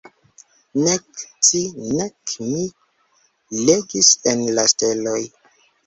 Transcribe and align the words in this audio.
Nek 0.85 1.05
ci 1.49 1.61
nek 1.99 2.17
mi 2.49 2.63
legis 3.71 4.09
en 4.37 4.45
la 4.59 4.69
steloj. 4.77 5.21